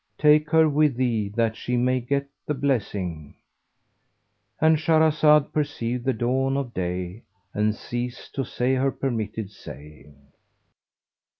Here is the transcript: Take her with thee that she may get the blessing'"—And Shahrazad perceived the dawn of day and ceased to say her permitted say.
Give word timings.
Take 0.17 0.49
her 0.49 0.67
with 0.67 0.95
thee 0.95 1.29
that 1.35 1.55
she 1.55 1.77
may 1.77 1.99
get 1.99 2.27
the 2.47 2.55
blessing'"—And 2.55 4.77
Shahrazad 4.77 5.53
perceived 5.53 6.05
the 6.05 6.13
dawn 6.13 6.57
of 6.57 6.73
day 6.73 7.21
and 7.53 7.75
ceased 7.75 8.33
to 8.33 8.43
say 8.43 8.73
her 8.73 8.91
permitted 8.91 9.51
say. 9.51 10.07